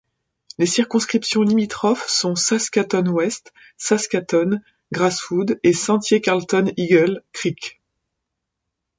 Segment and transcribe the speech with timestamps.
[0.57, 7.79] Les circonscriptions limitrophes sont Saskatoon-Ouest, Saskatoon—Grasswood et Sentier Carlton—Eagle Creek.